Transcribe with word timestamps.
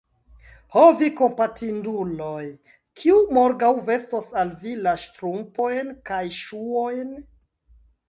Ho, 0.75 0.85
vi 1.01 1.09
kompatinduloj! 1.19 2.47
kiu 3.03 3.19
morgaŭ 3.39 3.71
vestos 3.93 4.33
al 4.45 4.57
vi 4.65 4.77
la 4.83 4.97
ŝtrumpojn 5.07 5.97
kaj 6.13 6.25
ŝuojn? 6.43 7.19